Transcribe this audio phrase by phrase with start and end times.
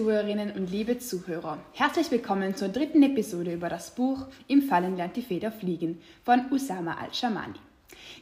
[0.00, 5.14] Zuhörerinnen und liebe Zuhörer, herzlich willkommen zur dritten Episode über das Buch Im Fallen lernt
[5.14, 7.58] die Feder fliegen von Usama al-Shamani.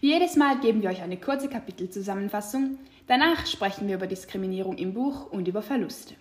[0.01, 4.93] Wie jedes Mal geben wir euch eine kurze Kapitelzusammenfassung, danach sprechen wir über Diskriminierung im
[4.93, 6.15] Buch und über Verluste.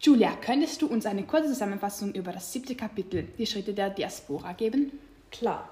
[0.00, 4.52] Julia, könntest du uns eine kurze Zusammenfassung über das siebte Kapitel, die Schritte der Diaspora,
[4.52, 4.98] geben?
[5.30, 5.68] Klar.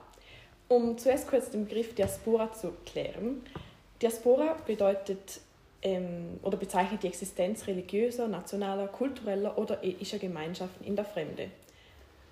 [0.69, 3.42] Um zuerst kurz den Begriff Diaspora zu klären.
[4.01, 5.41] Diaspora bedeutet
[5.84, 11.51] ähm, oder bezeichnet die Existenz religiöser, nationaler, kultureller oder ethnischer Gemeinschaften in der Fremde.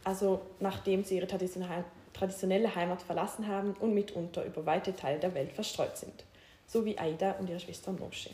[0.04, 5.52] Also nachdem sie ihre traditionelle Heimat verlassen haben und mitunter über weite Teile der Welt
[5.52, 6.24] verstreut sind.
[6.66, 8.30] So wie Aida und ihre Schwester Moshe.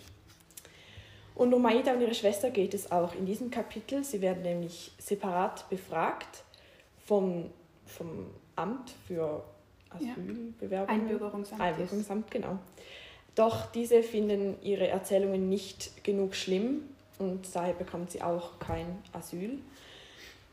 [1.34, 4.02] Und um Aida und ihre Schwester geht es auch in diesem Kapitel.
[4.04, 6.44] Sie werden nämlich separat befragt
[7.04, 7.50] vom,
[7.86, 9.44] vom Amt für
[9.90, 10.70] Asylbewerbung.
[10.70, 10.84] Ja.
[10.86, 11.60] Einbürgerungsamt.
[11.60, 12.58] Einbürgerungsamt, genau.
[13.38, 16.80] Doch diese finden ihre Erzählungen nicht genug schlimm
[17.20, 19.60] und daher bekommt sie auch kein Asyl.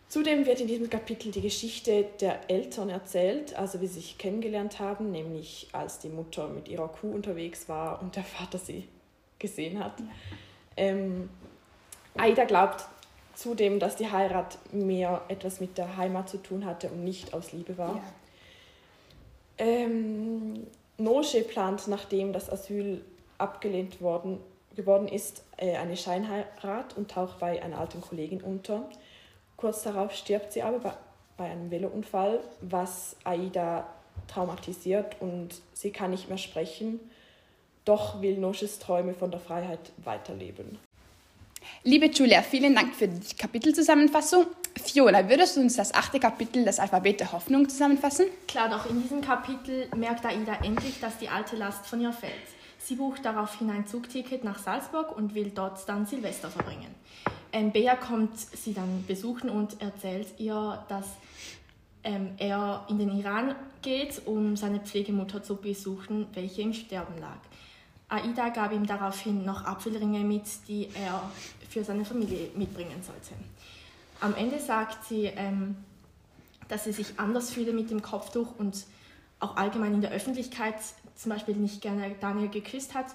[0.08, 4.80] Zudem wird in diesem Kapitel die Geschichte der Eltern erzählt, also wie sie sich kennengelernt
[4.80, 8.88] haben, nämlich als die Mutter mit ihrer Kuh unterwegs war und der Vater sie
[9.40, 9.96] gesehen hat.
[10.78, 11.32] Ähm,
[12.16, 12.86] Aida glaubt
[13.34, 17.52] zudem, dass die Heirat mehr etwas mit der Heimat zu tun hatte und nicht aus
[17.52, 17.96] Liebe war.
[17.96, 19.66] Ja.
[19.66, 20.68] Ähm,
[20.98, 23.04] Noche plant, nachdem das Asyl
[23.38, 24.40] abgelehnt worden,
[24.76, 28.90] geworden ist, äh, eine Scheinheirat und taucht bei einer alten Kollegin unter.
[29.58, 30.94] Kurz darauf stirbt sie aber bei,
[31.38, 33.88] bei einem Velounfall, was Aida
[34.28, 37.00] traumatisiert und sie kann nicht mehr sprechen.
[37.84, 40.80] Doch will Nosches Träume von der Freiheit weiterleben.
[41.84, 44.48] Liebe Julia, vielen Dank für die Kapitelzusammenfassung.
[44.84, 48.26] Fiona, würdest du uns das achte Kapitel, das Alphabet der Hoffnung, zusammenfassen?
[48.48, 52.34] Klar, doch in diesem Kapitel merkt Aida endlich, dass die alte Last von ihr fällt.
[52.80, 56.94] Sie bucht daraufhin ein Zugticket nach Salzburg und will dort dann Silvester verbringen.
[57.52, 61.08] Ähm, Bea kommt sie dann besuchen und erzählt ihr, dass
[62.04, 67.40] ähm, er in den Iran geht, um seine Pflegemutter zu besuchen, welche im Sterben lag.
[68.08, 71.32] Aida gab ihm daraufhin noch Apfelringe mit, die er
[71.70, 73.34] für seine Familie mitbringen sollte.
[74.22, 75.76] Am Ende sagt sie, ähm,
[76.68, 78.86] dass sie sich anders fühle mit dem Kopftuch und
[79.40, 80.76] auch allgemein in der Öffentlichkeit
[81.16, 83.08] zum Beispiel nicht gerne Daniel geküsst hat.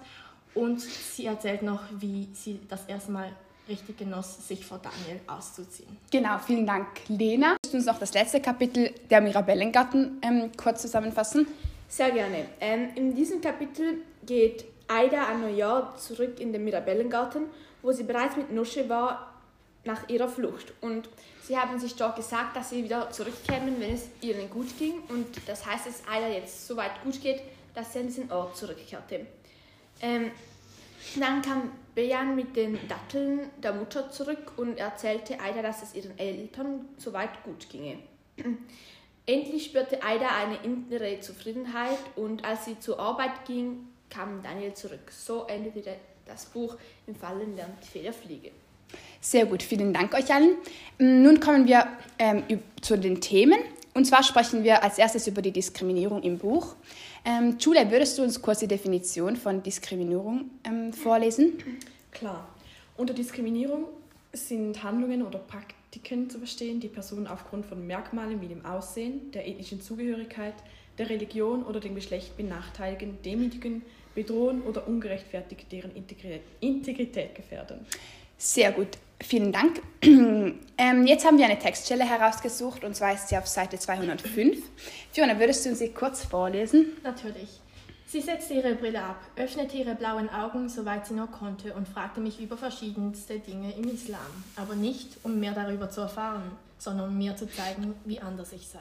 [0.54, 3.32] Und sie erzählt noch, wie sie das erste Mal
[3.68, 5.96] richtig genoss, sich vor Daniel auszuziehen.
[6.10, 7.56] Genau, vielen Dank, Lena.
[7.62, 11.46] Willst du uns noch das letzte Kapitel der Mirabellengarten ähm, kurz zusammenfassen?
[11.88, 12.46] Sehr gerne.
[12.60, 17.44] Ähm, in diesem Kapitel geht Aida ein Neujahr zurück in den Mirabellengarten,
[17.82, 19.34] wo sie bereits mit Nusche war
[19.84, 20.72] nach ihrer Flucht.
[20.80, 21.08] Und
[21.42, 25.00] sie haben sich dort gesagt, dass sie wieder zurückkämen, wenn es ihnen gut ging.
[25.08, 27.42] Und das heißt, dass Aida jetzt so weit gut geht,
[27.74, 29.26] dass sie an diesen Ort zurückkehrte.
[30.02, 30.30] Ähm,
[31.18, 36.18] dann kam Bejan mit den Datteln der Mutter zurück und erzählte Aida, dass es ihren
[36.18, 37.98] Eltern so weit gut ginge.
[39.26, 45.10] Endlich spürte Aida eine innere Zufriedenheit und als sie zur Arbeit ging, kam Daniel zurück.
[45.10, 46.76] So endete das Buch
[47.06, 48.50] Im Fallen lernt Feder fliegen.
[49.20, 50.56] Sehr gut, vielen Dank euch allen.
[50.98, 51.86] Nun kommen wir
[52.18, 52.42] ähm,
[52.80, 53.58] zu den Themen.
[53.92, 56.74] Und zwar sprechen wir als erstes über die Diskriminierung im Buch.
[57.24, 61.58] Ähm, Julia, würdest du uns kurz die Definition von Diskriminierung ähm, vorlesen?
[62.12, 62.48] Klar.
[62.96, 63.86] Unter Diskriminierung
[64.32, 69.48] sind Handlungen oder Praktiken zu verstehen, die Personen aufgrund von Merkmalen wie dem Aussehen, der
[69.48, 70.54] ethnischen Zugehörigkeit,
[70.98, 73.82] der Religion oder dem Geschlecht benachteiligen, demütigen,
[74.14, 75.92] bedrohen oder ungerechtfertigt deren
[76.60, 77.86] Integrität gefährden.
[78.36, 78.88] Sehr gut,
[79.22, 79.82] vielen Dank.
[80.02, 84.58] ähm, jetzt haben wir eine Textstelle herausgesucht und zwar ist sie auf Seite 205.
[85.12, 86.86] Fiona, würdest du uns sie kurz vorlesen?
[87.02, 87.60] Natürlich.
[88.10, 92.18] Sie setzte ihre Brille ab, öffnete ihre blauen Augen, soweit sie nur konnte, und fragte
[92.18, 94.18] mich über verschiedenste Dinge im Islam.
[94.56, 96.42] Aber nicht, um mehr darüber zu erfahren,
[96.76, 98.80] sondern um mir zu zeigen, wie anders ich sei.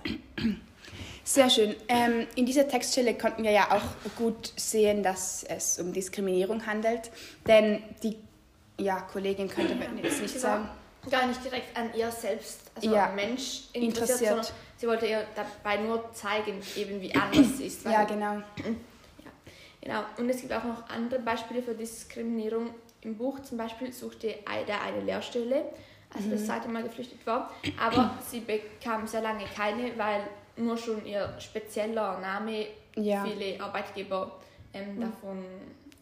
[1.24, 1.76] Sehr schön.
[1.90, 7.12] Ähm, in dieser Textstelle konnten wir ja auch gut sehen, dass es um Diskriminierung handelt,
[7.48, 8.18] denn die
[8.80, 10.68] ja, Kollegin könnte man jetzt nicht sagen.
[11.08, 14.54] Gar nicht direkt an ihr selbst, also ja, Mensch interessiert, interessiert.
[14.78, 17.86] sie wollte ihr dabei nur zeigen, eben wie anders sie ist.
[17.86, 18.42] ja, genau.
[19.82, 20.02] Genau.
[20.18, 23.40] Und es gibt auch noch andere Beispiele für Diskriminierung im Buch.
[23.42, 25.66] Zum Beispiel suchte Aida eine Lehrstelle,
[26.14, 26.34] als sie mhm.
[26.34, 30.22] das zweite Mal geflüchtet war, aber sie bekam sehr lange keine, weil
[30.58, 32.66] nur schon ihr spezieller Name
[32.96, 33.24] ja.
[33.24, 34.40] viele Arbeitgeber
[34.74, 35.02] ähm, mhm.
[35.02, 35.46] davon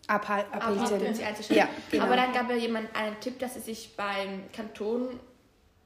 [0.08, 1.60] abhalten, sie einzustellen.
[1.60, 2.06] Ja, genau.
[2.06, 5.20] Aber dann gab ja jemand einen Tipp, dass sie sich beim Kanton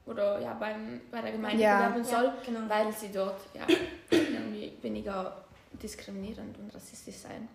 [0.06, 1.76] oder ja, beim, bei der Gemeinde ja.
[1.76, 2.60] bewerben soll, ja, genau.
[2.68, 3.66] weil sie dort ja,
[4.10, 5.44] irgendwie weniger
[5.82, 7.48] diskriminierend und rassistisch sein.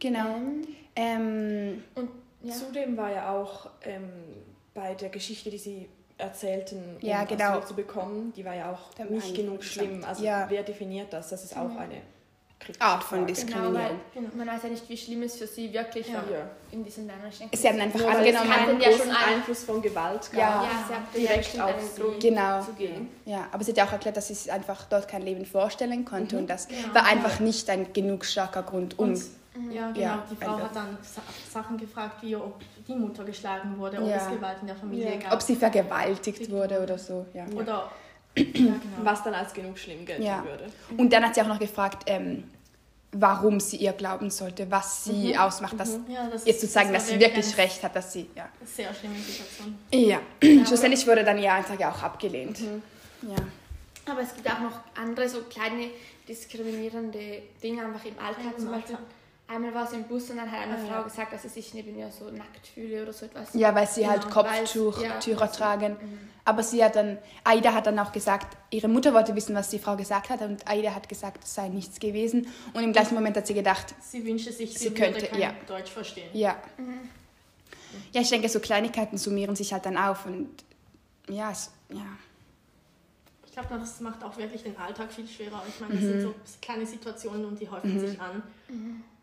[0.00, 0.36] Genau.
[0.96, 2.08] Ähm, und
[2.42, 2.52] ja.
[2.54, 4.08] zudem war ja auch ähm,
[4.74, 5.88] bei der Geschichte, die sie
[6.18, 7.52] erzählten, um Ja, genau.
[7.58, 10.04] Asyl zu bekommen, die war ja auch Der nicht genug schlimm.
[10.04, 10.46] Also Ja.
[10.48, 11.28] wer definiert das?
[11.30, 12.02] Das ist auch eine
[12.58, 13.32] kritische Art von Frage.
[13.32, 13.72] Diskriminierung.
[13.72, 14.28] Genau, weil Genau.
[14.36, 16.16] man weiß ja nicht, wie schlimm es für sie wirklich Ja.
[16.16, 16.22] war
[16.72, 17.30] in diesen Ländern.
[17.54, 20.30] Sie haben einfach Nur angenommen, kann- keinen ja großen Einfluss von Gewalt.
[20.34, 20.38] Ja.
[20.64, 22.02] ja, sie direkt auf sie.
[22.28, 22.62] Genau.
[22.62, 23.08] zu gehen.
[23.24, 26.04] Ja, aber sie hat ja auch erklärt, dass sie sich einfach dort kein Leben vorstellen
[26.04, 26.42] konnte Mhm.
[26.42, 26.94] und das Genau.
[26.94, 29.12] war einfach nicht ein genug starker Grund, um.
[29.12, 29.22] Und
[29.70, 30.00] ja, genau.
[30.00, 34.00] Ja, die Frau also- hat dann Sa Sachen gefragt, wie ob die Mutter geschlagen wurde,
[34.02, 34.16] ob Ja.
[34.16, 35.16] es Gewalt in der Familie Ja.
[35.20, 35.32] gab.
[35.32, 37.26] ob sie vergewaltigt wurde oder so.
[37.34, 37.44] Ja.
[37.54, 37.90] oder
[38.36, 38.74] ja, genau.
[39.02, 40.44] Was dann als genug schlimm gelten Ja.
[40.44, 40.66] würde.
[40.96, 42.44] Und dann hat sie auch noch gefragt, ähm,
[43.12, 47.06] warum sie ihr glauben sollte, was sie ausmacht, dass ja, das ihr zu sagen, das
[47.06, 48.48] dass sie wirklich recht hat, dass sie ja.
[48.64, 49.76] Sehr schlimme Situation.
[49.92, 50.20] Ja,
[50.64, 52.60] schlussendlich wurde dann ihr Antrag ja auch abgelehnt.
[53.22, 53.34] Ja.
[54.12, 55.88] Aber es gibt auch noch andere so kleine
[56.28, 58.44] diskriminierende Dinge einfach im Alltag.
[58.44, 59.08] Ja, im Zum Beispiel Alltag.
[59.50, 61.02] Einmal war sie im Bus und dann hat eine Ah, Frau ja.
[61.02, 63.52] gesagt, dass sie sich neben ihr so nackt fühle oder so etwas.
[63.54, 65.18] ja, weil sie halt Genau, Kopftuch, weil- ja.
[65.18, 65.96] Tücher tragen.
[66.44, 69.78] Aber sie hat dann, Aida hat dann auch gesagt, ihre Mutter wollte wissen, was die
[69.78, 72.46] Frau gesagt hat und Aida hat gesagt, es sei nichts gewesen.
[72.72, 75.52] Und im gleichen Moment hat sie gedacht, Sie wünschte sich, sie, Sie könnte, kein ja.
[75.66, 76.30] Deutsch verstehen.
[76.32, 76.56] ja.
[78.12, 80.48] Ja, ich denke, so Kleinigkeiten summieren sich halt dann auf und
[81.28, 82.06] ja, es, ja.
[83.44, 85.60] Ich glaube, das macht auch wirklich den Alltag viel schwerer.
[85.68, 86.32] Ich meine, das sind so
[86.62, 88.42] kleine Situationen und die häufen sich an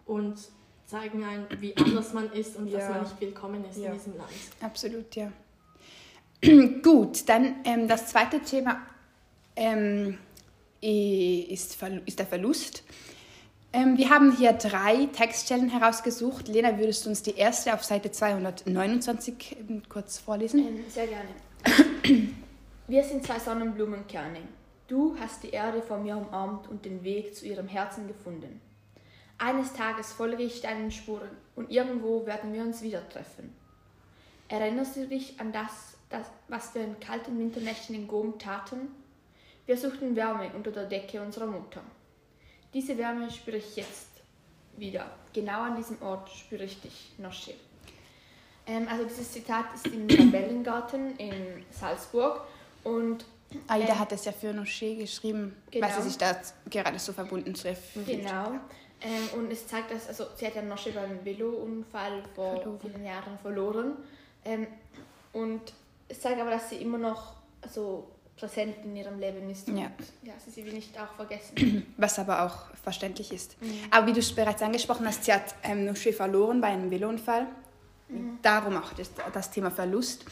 [0.07, 0.36] und
[0.86, 2.89] zeigen einem, wie anders man ist und dass Ja.
[2.92, 3.88] man nicht willkommen ist Ja.
[3.92, 4.30] in diesem Land.
[4.62, 5.31] Absolut, ja.
[6.83, 8.81] Gut, dann ähm, das zweite Thema
[9.56, 10.18] ähm,
[10.81, 12.83] ist, ist der Verlust.
[13.74, 16.48] Ähm, wir haben hier drei Textstellen herausgesucht.
[16.48, 20.59] Lena, würdest du uns die erste auf Seite 229 ähm, kurz vorlesen?
[20.59, 21.30] Ähm, sehr gerne.
[22.88, 24.39] Wir sind zwei Sonnenblumenkerne.
[24.88, 28.62] Du hast die Erde vor mir umarmt und den Weg zu ihrem Herzen gefunden.
[29.39, 33.55] Eines Tages folge ich deinen Spuren und irgendwo werden wir uns wieder treffen.
[34.49, 38.89] Erinnerst du dich an das, das was wir in kalten Winternächten in Gom taten?
[39.65, 41.81] Wir suchten Wärme unter der Decke unserer Mutter.
[42.73, 44.07] Diese Wärme spüre ich jetzt
[44.77, 45.11] wieder.
[45.33, 47.53] Genau an diesem Ort spüre ich dich, Nosche.
[48.65, 52.41] Ähm, also dieses Zitat ist im Rebellengarten in Salzburg
[52.83, 53.25] und
[53.67, 55.87] Aida Ähm, hat es ja für Noché geschrieben, genau.
[55.87, 56.35] weil sie sich da
[56.69, 57.93] gerade so verbunden trifft.
[58.05, 58.59] genau.
[59.01, 62.79] Ähm, und es zeigt, dass also sie hat ja Nosche beim Velounfall vor Verloren.
[62.79, 63.94] vielen Jahren verloren.
[64.44, 64.67] Ähm,
[65.33, 65.61] und
[66.07, 67.33] es zeigt aber, dass sie immer noch
[67.69, 68.07] so
[68.38, 69.67] präsent in ihrem Leben ist.
[69.67, 69.91] Ja.
[70.23, 71.85] ja, sie will nicht auch vergessen.
[71.97, 73.61] Was aber auch verständlich ist.
[73.61, 73.79] Mhm.
[73.91, 77.47] Aber wie du es bereits angesprochen hast, sie hat ähm, Noché verloren bei einem Velounfall.
[78.09, 78.39] Mhm.
[78.41, 80.25] Darum auch das, das Thema Verlust.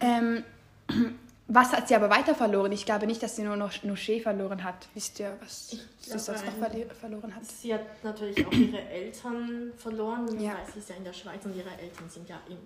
[0.00, 0.44] Ähm,
[1.48, 2.72] was hat sie aber weiter verloren?
[2.72, 4.88] Ich glaube nicht, dass sie nur noch Noché verloren hat.
[4.94, 7.44] Wisst ihr, was sie sonst noch verli- verloren hat?
[7.44, 10.54] Sie hat natürlich auch ihre Eltern verloren, Ja.
[10.54, 12.58] weil sie ist ja in der Schweiz und ihre Eltern sind ja im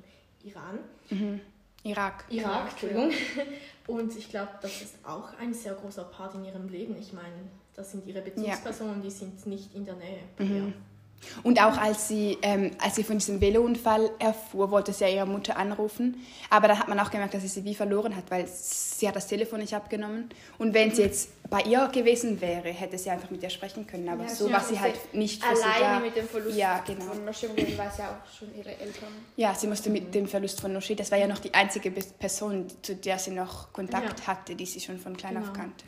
[0.49, 0.79] Iran.
[1.83, 2.25] Irak.
[2.31, 3.11] Irak, Entschuldigung.
[3.87, 6.95] Und ich glaube, das ist auch ein sehr großer Part in ihrem Leben.
[7.01, 7.35] Ich meine,
[7.75, 10.21] das sind ihre Bezugspersonen, die sind nicht in der Nähe.
[10.39, 10.73] Ja.
[11.43, 15.27] Und auch als sie, ähm, als sie von diesem Velounfall erfuhr, wollte sie ja ihre
[15.27, 16.17] Mutter anrufen.
[16.49, 19.17] Aber da hat man auch gemerkt, dass sie sie wie verloren hat, weil sie hat
[19.17, 20.31] das Telefon nicht abgenommen.
[20.59, 24.09] Und wenn sie jetzt bei ihr gewesen wäre, hätte sie einfach mit ihr sprechen können.
[24.09, 25.71] Aber Ja, so war sie halt nicht für sie da.
[25.73, 27.05] Alleine mit dem Verlust Ja, genau.
[27.05, 29.09] von Nosche umgehen, weil sie auch schon ihre Eltern.
[29.37, 32.67] Ja, sie musste mit dem Verlust von Noché, das war ja noch die einzige Person,
[32.83, 34.27] zu der sie noch Kontakt Ja.
[34.29, 35.59] hatte, die sie schon von klein auf Genau.
[35.65, 35.85] kannte.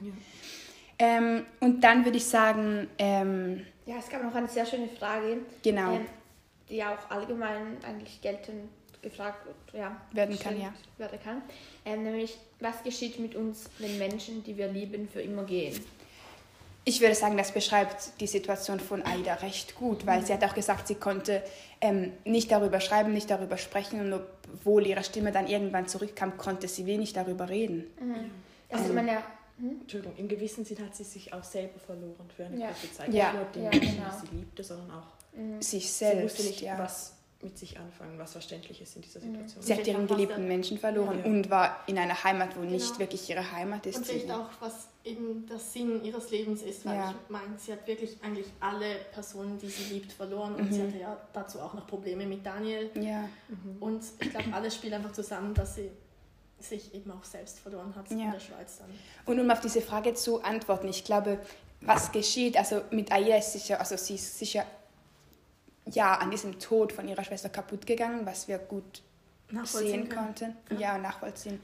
[0.99, 5.39] Ähm, und dann würde ich sagen, ähm, Ja, es gab noch eine sehr schöne Frage,
[5.63, 5.95] Genau.
[5.95, 6.07] ähm,
[6.69, 8.71] die auch allgemein eigentlich geltend
[9.03, 11.43] gefragt ja, Werden kann, gestellt werden kann.
[11.85, 15.79] Ähm, nämlich, was geschieht mit uns, wenn Menschen, die wir lieben, für immer gehen?
[16.85, 20.55] ich würde sagen, das beschreibt die Situation von Aida recht gut, weil sie hat auch
[20.55, 21.43] gesagt, sie konnte
[21.81, 24.21] ähm, nicht darüber schreiben, nicht darüber sprechen und
[24.53, 27.85] obwohl ihre Stimme dann irgendwann zurückkam, konnte sie wenig darüber reden.
[28.69, 29.23] Also Ähm, man ja,
[29.81, 32.67] Entschuldigung, im gewissen Sinn hat sie sich auch selber verloren für eine Ja.
[32.69, 33.13] kurze Zeit.
[33.15, 33.33] Ja.
[33.33, 34.11] Nicht nur den Ja, Menschen, genau.
[34.23, 35.07] die sie liebte, sondern auch
[35.63, 36.79] Sich sie selbst, wusste nicht, ja.
[36.79, 39.63] was mit sich anfangen, was verständlich ist in dieser Situation.
[39.65, 41.25] Sie hat ihren geliebten Menschen verloren Ja.
[41.25, 42.99] und war in einer Heimat, wo nicht Genau.
[43.01, 43.97] wirklich ihre Heimat ist.
[43.97, 47.11] Und vielleicht auch, was eben der Sinn ihres Lebens ist, weil Ja.
[47.25, 50.99] ich meine, sie hat wirklich eigentlich alle Personen, die sie liebt, verloren und sie hatte
[50.99, 52.91] ja dazu auch noch Probleme mit Daniel.
[53.01, 53.29] Ja,
[53.81, 55.91] Und ich glaube, alles spielt einfach zusammen, dass sie
[56.65, 58.31] sich eben auch selbst verloren hat in Ja.
[58.33, 58.89] der Schweiz dann.
[59.27, 61.39] Und um auf diese Frage zu antworten, ich glaube,
[61.81, 64.65] was geschieht, also mit Aida ist sicher, also sie ist sicher
[65.87, 69.03] ja an diesem Tod von ihrer Schwester kaputt gegangen, was wir gut
[69.65, 70.57] sehen konnten.
[70.79, 71.61] Ja, und nachvollziehen.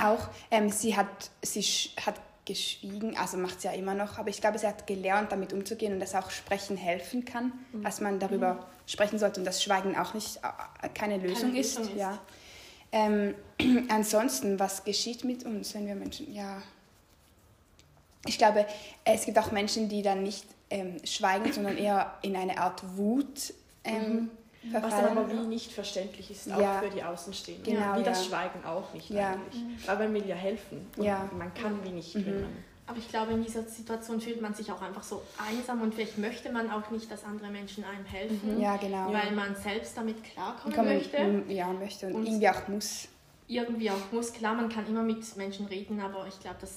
[0.00, 1.62] Auch ähm, sie hat sie
[2.04, 5.52] hat geschwiegen, also macht sie ja immer noch, aber ich glaube, sie hat gelernt, damit
[5.52, 9.96] umzugehen und dass auch Sprechen helfen kann, dass man darüber sprechen sollte und dass Schweigen
[9.96, 10.38] auch nicht
[10.82, 11.78] äh, keine Lösung, ist.
[11.78, 11.98] Lösung ist.
[12.00, 12.18] Ja.
[12.92, 13.34] Ähm,
[13.88, 16.62] ansonsten, was geschieht mit uns, wenn wir Menschen, ja,
[18.26, 18.66] ich glaube,
[19.04, 23.54] es gibt auch Menschen, die dann nicht ähm, schweigen, sondern eher in eine Art Wut
[23.84, 24.30] ähm,
[24.72, 26.80] Was dann aber wie nicht verständlich ist, auch Ja.
[26.80, 27.74] für die Außenstehenden.
[27.74, 28.30] Genau, wie das ja.
[28.30, 29.32] Schweigen auch nicht Ja.
[29.32, 29.86] eigentlich.
[29.86, 30.86] Weil man will ja helfen.
[30.96, 31.06] Und.
[31.38, 32.56] Man kann wie nicht, wenn man...
[32.88, 36.16] Aber ich glaube, in dieser Situation fühlt man sich auch einfach so einsam und vielleicht
[36.16, 39.12] möchte man auch nicht, dass andere Menschen einem helfen, Ja, genau.
[39.12, 41.44] weil man selbst damit klarkommen man- möchte.
[41.48, 43.08] Ja, möchte und, Und- irgendwie auch muss.
[43.46, 44.32] Irgendwie auch muss.
[44.32, 46.70] Klar, man kann immer mit Menschen reden, aber ich glaube, das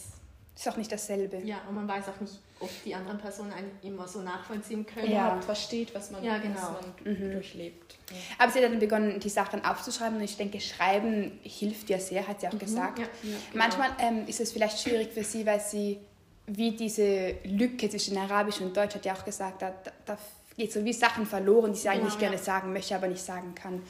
[0.56, 1.38] Ist auch nicht dasselbe.
[1.46, 5.12] Ja, und man weiß auch nicht, ob die anderen Personen einen immer so nachvollziehen können.
[5.12, 5.40] Ja.
[5.42, 6.56] versteht, was man, Ja, genau.
[6.56, 7.98] was man durchlebt.
[8.10, 8.18] Ja.
[8.40, 12.28] Aber sie hat dann begonnen, die Sachen aufzuschreiben und ich denke, Schreiben hilft ja sehr,
[12.28, 13.00] hat sie auch gesagt.
[13.00, 13.06] Ja.
[13.54, 16.00] Manchmal ähm, ist es vielleicht schwierig für sie, weil sie
[16.48, 19.74] wie diese Lücke zwischen Arabisch und Deutsch, hat ja auch gesagt, da,
[20.06, 20.18] da,
[20.58, 23.56] geht so wie Sachen verloren, die sie eigentlich Genau, gerne sagen möchte, aber nicht sagen
[23.56, 23.82] kann.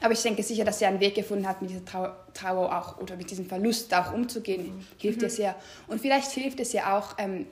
[0.00, 2.98] Aber ich denke sicher, dass sie einen Weg gefunden hat, mit dieser Trau Trauer auch
[2.98, 5.56] oder mit diesem Verlust auch umzugehen, hilft ihr sehr.
[5.88, 7.46] Und vielleicht hilft es ihr auch, ähm,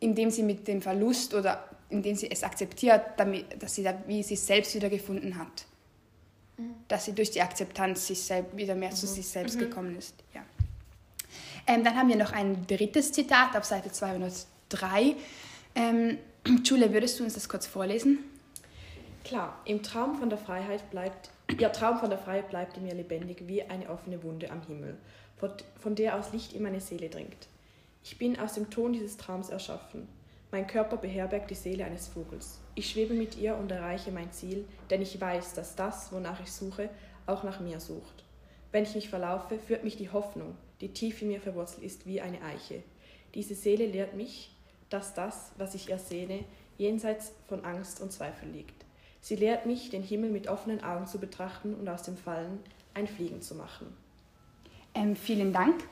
[0.00, 4.22] indem sie mit dem Verlust oder indem sie es akzeptiert, damit, dass sie da wie
[4.22, 5.66] sich selbst wieder gefunden hat.
[6.88, 10.14] Dass sie durch die Akzeptanz sich selb, wieder mehr zu sich selbst gekommen ist.
[10.34, 10.42] Ja.
[11.66, 15.16] Ähm, dann haben wir noch ein drittes Zitat auf Seite 203.
[15.74, 16.18] Ähm,
[16.66, 18.18] Schule, würdest du uns das kurz vorlesen?
[19.24, 22.94] Klar, im Traum von der Freiheit bleibt, ihr Traum von der Freiheit bleibt in mir
[22.94, 24.96] lebendig wie eine offene Wunde am Himmel,
[25.80, 27.48] von der aus Licht in meine Seele dringt.
[28.06, 30.06] Ich bin aus dem Ton dieses Traums erschaffen.
[30.50, 32.60] Mein Körper beherbergt die Seele eines Vogels.
[32.74, 36.52] Ich schwebe mit ihr und erreiche mein Ziel, denn ich weiß, dass das, wonach ich
[36.52, 36.90] suche,
[37.24, 38.24] auch nach mir sucht.
[38.72, 42.20] Wenn ich mich verlaufe, führt mich die Hoffnung, die tief in mir verwurzelt ist, wie
[42.20, 42.82] eine Eiche.
[43.34, 44.54] Diese Seele lehrt mich,
[44.90, 46.44] dass das, was ich ersehne,
[46.76, 48.84] jenseits von Angst und Zweifel liegt.
[49.22, 52.60] Sie lehrt mich, den Himmel mit offenen Augen zu betrachten und aus dem Fallen
[52.92, 53.96] ein Fliegen zu machen.
[54.94, 55.82] Ähm, vielen Dank.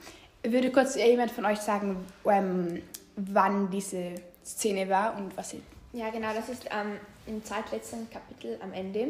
[0.44, 2.82] Würde kurz jemand von euch sagen, ähm,
[3.16, 5.62] wann diese Szene war und was sie.
[5.92, 6.96] Ja, genau, das ist ähm,
[7.26, 9.08] im zweitletzten Kapitel am Ende.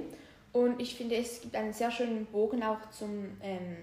[0.53, 3.77] Und ich finde, es gibt einen sehr schönen Bogen auch zum ähm,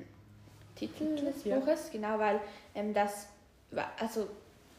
[0.76, 1.58] Titel des ja.
[1.58, 2.40] Buches, genau, weil
[2.76, 3.28] ähm, das,
[4.00, 4.28] also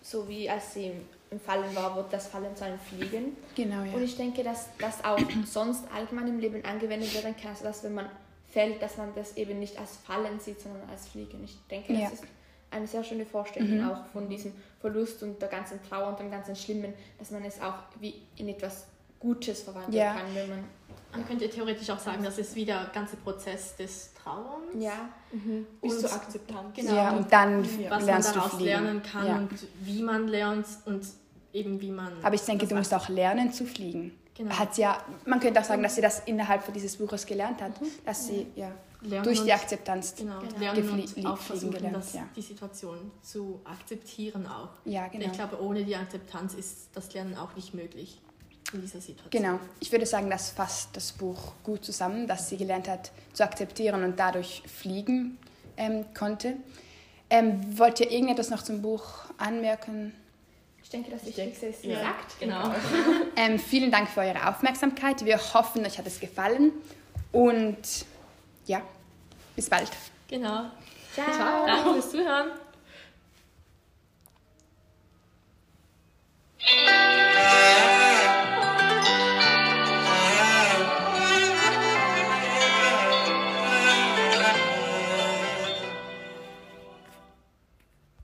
[0.03, 3.37] so wie als sie im- im Fallen war, wird das Fallen zu einem Fliegen.
[3.55, 3.93] Genau, ja.
[3.93, 7.83] Und ich denke, dass das auch sonst allgemein im Leben angewendet werden kann, also dass
[7.85, 8.09] wenn man
[8.49, 11.43] fällt, dass man das eben nicht als Fallen sieht, sondern als Fliegen.
[11.45, 12.03] Ich denke, Ja.
[12.11, 12.25] das ist
[12.71, 16.55] eine sehr schöne Vorstellung auch von diesem Verlust und der ganzen Trauer und dem ganzen
[16.57, 18.87] Schlimmen, dass man es auch wie in etwas
[19.19, 20.15] Gutes verwandeln Ja.
[20.15, 20.65] kann, wenn man
[21.13, 24.67] Man könnte theoretisch auch sagen, das ist wie der ganze Prozess des Trauerns.
[24.79, 24.93] ja
[25.83, 26.77] Bis Und- zur Akzeptanz.
[26.77, 26.95] Genau.
[26.95, 27.65] ja, und dann.
[27.65, 28.65] Was man lernst du daraus fliegen.
[28.67, 29.37] lernen kann Ja.
[29.37, 29.51] und
[29.83, 31.05] wie man lernt und
[31.53, 32.13] eben wie man.
[32.23, 34.17] Aber ich denke, du musst auch lernen zu fliegen.
[34.37, 34.59] Genau.
[34.59, 37.61] Hat sie ja, man könnte auch sagen, dass sie das innerhalb von dieses Buches gelernt
[37.61, 37.73] hat,
[38.07, 38.71] dass sie ja,
[39.03, 40.15] lernen durch die Akzeptanz.
[40.17, 40.59] genau, Genau.
[40.59, 42.29] lernen und auch fliegen versuchen, gelernt, das, ja.
[42.35, 44.71] die Situation zu akzeptieren auch.
[44.85, 45.27] Ja, genau.
[45.27, 48.21] Ich glaube, ohne die Akzeptanz ist das Lernen auch nicht möglich
[48.73, 49.31] in dieser Situation.
[49.31, 49.61] Genau.
[49.81, 54.05] Ich würde sagen, das fasst das Buch gut zusammen, dass sie gelernt hat zu akzeptieren
[54.05, 55.39] und dadurch fliegen
[55.77, 56.57] ähm, konnte.
[57.29, 59.05] Ähm, wollt ihr irgendetwas noch zum Buch
[59.39, 60.15] anmerken?
[60.91, 62.41] Ich denke, das Wichtigste ist Ja, gesagt.
[62.41, 62.75] genau.
[63.37, 65.25] Ähm, vielen Dank für eure Aufmerksamkeit.
[65.25, 66.73] Wir hoffen, euch hat es gefallen.
[67.31, 67.79] Und
[68.67, 68.83] ja,
[69.55, 69.89] bis bald.
[70.29, 70.65] Genau.
[71.15, 71.65] Ciao.
[71.65, 72.49] Danke fürs Zuhören.